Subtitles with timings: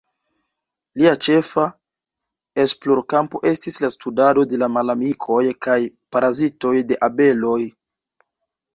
[1.01, 1.65] Lia ĉefa
[2.65, 5.79] esplorkampo estis la studado de la malamikoj kaj
[6.17, 7.59] parazitoj de abeloj.